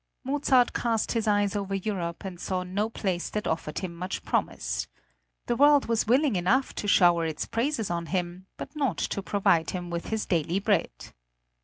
Mozart 0.23 0.73
cast 0.73 1.11
his 1.11 1.27
eyes 1.27 1.55
over 1.55 1.75
Europe 1.75 2.25
and 2.25 2.39
saw 2.39 2.63
no 2.63 2.89
place 2.89 3.29
that 3.29 3.45
offered 3.45 3.77
him 3.77 3.95
much 3.95 4.23
promise. 4.23 4.87
The 5.45 5.55
world 5.55 5.85
was 5.85 6.07
willing 6.07 6.35
enough 6.35 6.73
to 6.73 6.87
shower 6.87 7.23
its 7.23 7.45
praises 7.45 7.91
on 7.91 8.07
him, 8.07 8.47
but 8.57 8.75
not 8.75 8.97
to 8.97 9.21
provide 9.21 9.69
him 9.69 9.91
with 9.91 10.07
his 10.07 10.25
daily 10.25 10.57
bread. 10.59 10.89